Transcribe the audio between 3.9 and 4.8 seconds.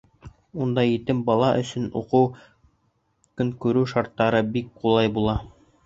шарттары бик